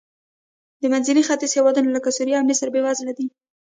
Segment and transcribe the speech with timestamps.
[0.81, 3.27] د منځني ختیځ هېوادونه لکه سوریه او مصر بېوزله دي.